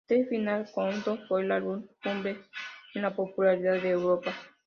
[0.07, 2.39] The Final Countdown fue el álbum cumbre
[2.95, 4.31] en la popularidad de Europe.